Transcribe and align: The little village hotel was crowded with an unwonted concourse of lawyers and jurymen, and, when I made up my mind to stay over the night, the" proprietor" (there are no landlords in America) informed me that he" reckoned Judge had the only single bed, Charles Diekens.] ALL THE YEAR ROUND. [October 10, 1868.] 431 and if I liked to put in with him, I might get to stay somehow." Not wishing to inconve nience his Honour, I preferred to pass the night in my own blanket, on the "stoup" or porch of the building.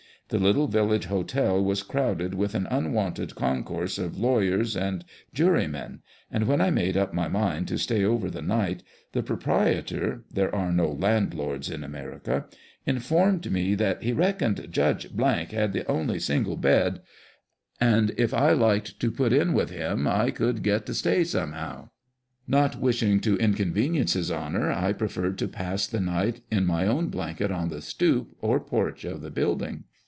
The 0.29 0.39
little 0.39 0.69
village 0.69 1.07
hotel 1.07 1.61
was 1.61 1.83
crowded 1.83 2.35
with 2.35 2.55
an 2.55 2.65
unwonted 2.67 3.35
concourse 3.35 3.97
of 3.97 4.17
lawyers 4.17 4.77
and 4.77 5.03
jurymen, 5.33 6.01
and, 6.31 6.47
when 6.47 6.61
I 6.61 6.69
made 6.69 6.95
up 6.95 7.13
my 7.13 7.27
mind 7.27 7.67
to 7.67 7.77
stay 7.77 8.05
over 8.05 8.29
the 8.29 8.41
night, 8.41 8.81
the" 9.11 9.23
proprietor" 9.23 10.23
(there 10.33 10.55
are 10.55 10.71
no 10.71 10.89
landlords 10.89 11.69
in 11.69 11.83
America) 11.83 12.45
informed 12.85 13.51
me 13.51 13.75
that 13.75 14.03
he" 14.03 14.13
reckoned 14.13 14.65
Judge 14.71 15.05
had 15.51 15.73
the 15.73 15.85
only 15.91 16.17
single 16.17 16.55
bed, 16.55 17.01
Charles 17.01 17.01
Diekens.] 17.01 17.01
ALL 17.01 17.47
THE 17.49 17.83
YEAR 17.83 17.91
ROUND. 17.91 18.09
[October 18.09 18.19
10, 18.21 18.23
1868.] 18.23 18.23
431 18.23 18.23
and 18.23 18.23
if 18.23 18.33
I 18.33 18.67
liked 18.67 18.99
to 19.01 19.11
put 19.11 19.33
in 19.33 19.53
with 19.53 19.69
him, 19.71 20.07
I 20.07 20.25
might 20.53 20.63
get 20.63 20.85
to 20.85 20.93
stay 20.93 21.23
somehow." 21.25 21.89
Not 22.47 22.79
wishing 22.79 23.19
to 23.19 23.35
inconve 23.35 23.73
nience 23.91 24.13
his 24.13 24.31
Honour, 24.31 24.71
I 24.71 24.93
preferred 24.93 25.37
to 25.39 25.49
pass 25.49 25.85
the 25.87 25.99
night 25.99 26.39
in 26.49 26.65
my 26.65 26.87
own 26.87 27.09
blanket, 27.09 27.51
on 27.51 27.67
the 27.67 27.81
"stoup" 27.81 28.27
or 28.39 28.61
porch 28.61 29.03
of 29.03 29.19
the 29.19 29.29
building. 29.29 29.83